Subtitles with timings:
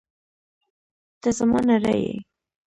[1.21, 2.15] ته زما نړۍ یې!